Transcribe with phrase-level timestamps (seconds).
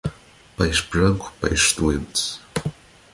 [0.57, 2.23] Peixe branco, peixe doente.